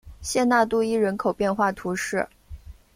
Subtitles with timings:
[0.19, 2.27] 谢讷杜伊人口变化图示